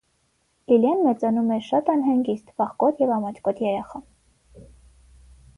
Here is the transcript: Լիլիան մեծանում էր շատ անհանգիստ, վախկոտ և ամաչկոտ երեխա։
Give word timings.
Լիլիան 0.71 1.03
մեծանում 1.07 1.51
էր 1.57 1.61
շատ 1.67 1.91
անհանգիստ, 1.95 2.49
վախկոտ 2.63 3.05
և 3.05 3.15
ամաչկոտ 3.19 3.63
երեխա։ 3.67 4.03